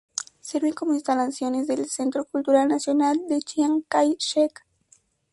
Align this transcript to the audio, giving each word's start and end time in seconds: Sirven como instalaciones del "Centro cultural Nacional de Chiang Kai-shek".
Sirven 0.41 0.73
como 0.73 0.95
instalaciones 0.95 1.67
del 1.67 1.87
"Centro 1.87 2.25
cultural 2.25 2.67
Nacional 2.67 3.19
de 3.27 3.39
Chiang 3.43 3.83
Kai-shek". 3.87 4.65